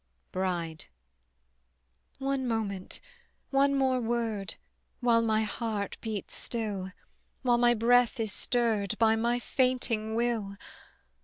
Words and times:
BRIDE. 0.31 0.85
One 2.17 2.47
moment, 2.47 2.99
one 3.51 3.75
more 3.75 3.99
word, 4.01 4.55
While 4.99 5.21
my 5.21 5.43
heart 5.43 5.95
beats 6.01 6.35
still, 6.35 6.89
While 7.43 7.59
my 7.59 7.75
breath 7.75 8.19
is 8.19 8.33
stirred 8.33 8.97
By 8.97 9.15
my 9.15 9.37
fainting 9.39 10.15
will. 10.15 10.55